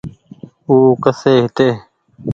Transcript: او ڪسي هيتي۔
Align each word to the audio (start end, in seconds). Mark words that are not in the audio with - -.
او 0.67 0.75
ڪسي 1.03 1.33
هيتي۔ 1.41 1.67